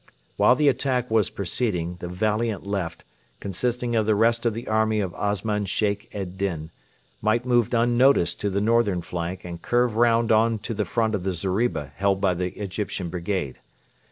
[0.35, 3.03] While the attack was proceeding, the valiant left,
[3.39, 6.71] consisting of the rest of the army of Osman Sheikh ed Din,
[7.21, 11.21] might move unnoticed to the northern flank and curve round on to the front of
[11.23, 13.59] the zeriba held by the Egyptian brigade.